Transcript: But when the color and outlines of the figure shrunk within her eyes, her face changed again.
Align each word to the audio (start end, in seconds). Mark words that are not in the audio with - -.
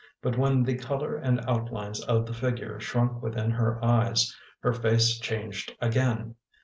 But 0.19 0.35
when 0.35 0.63
the 0.63 0.79
color 0.79 1.15
and 1.15 1.39
outlines 1.47 2.01
of 2.03 2.25
the 2.25 2.33
figure 2.33 2.79
shrunk 2.79 3.21
within 3.21 3.51
her 3.51 3.77
eyes, 3.85 4.35
her 4.61 4.73
face 4.73 5.19
changed 5.19 5.75
again. 5.79 6.33